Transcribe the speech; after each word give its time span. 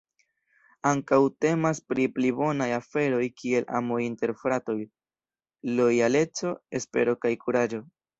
Ankaŭ 0.91 1.17
temas 1.45 1.81
pri 1.91 2.05
pli 2.15 2.31
bonaj 2.39 2.67
aferoj 2.77 3.19
kiel 3.41 3.67
amo 3.81 3.99
inter 4.05 4.33
fratoj, 4.39 4.75
lojaleco, 5.81 6.55
espero 6.81 7.15
kaj 7.27 7.33
kuraĝo. 7.45 7.83